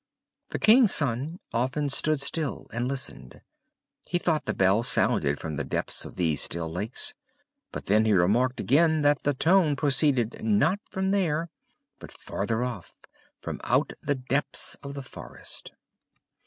The 0.49 0.57
King's 0.57 0.91
Son 0.95 1.39
often 1.53 1.87
stood 1.87 2.21
still 2.21 2.65
and 2.73 2.87
listened. 2.87 3.41
He 4.07 4.17
thought 4.17 4.45
the 4.45 4.53
bell 4.55 4.81
sounded 4.81 5.39
from 5.39 5.57
the 5.57 5.63
depths 5.63 6.05
of 6.05 6.15
these 6.15 6.41
still 6.41 6.71
lakes; 6.71 7.13
but 7.71 7.85
then 7.85 8.05
he 8.05 8.13
remarked 8.13 8.59
again 8.59 9.03
that 9.03 9.21
the 9.21 9.35
tone 9.35 9.75
proceeded 9.75 10.43
not 10.43 10.79
from 10.89 11.11
there, 11.11 11.51
but 11.99 12.11
farther 12.11 12.63
off, 12.63 12.95
from 13.41 13.61
out 13.63 13.93
the 14.01 14.15
depths 14.15 14.73
of 14.81 14.95
the 14.95 15.03
forest. 15.03 15.71